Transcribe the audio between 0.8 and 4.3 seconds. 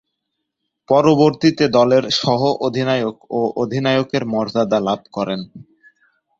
পরবর্তীতে দলের সহঃ অধিনায়ক ও অধিনায়কের